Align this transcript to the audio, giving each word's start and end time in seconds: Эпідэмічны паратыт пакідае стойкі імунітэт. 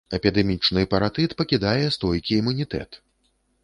Эпідэмічны 0.17 0.85
паратыт 0.95 1.37
пакідае 1.43 1.85
стойкі 2.01 2.31
імунітэт. 2.43 3.03